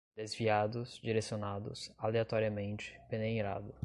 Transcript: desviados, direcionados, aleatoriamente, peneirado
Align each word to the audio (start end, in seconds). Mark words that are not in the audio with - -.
desviados, 0.17 0.99
direcionados, 1.03 1.91
aleatoriamente, 1.97 2.99
peneirado 3.09 3.73